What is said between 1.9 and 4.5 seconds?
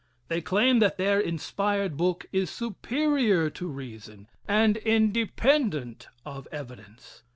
book is superior to reason